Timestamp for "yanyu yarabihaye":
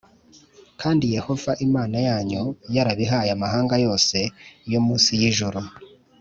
2.07-3.29